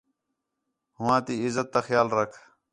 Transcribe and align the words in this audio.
ہو 0.97 1.03
ہاں 1.07 1.19
تی 1.25 1.33
عِزت 1.43 1.67
تا 1.73 1.79
خیال 1.87 2.07
رکھ 2.17 2.35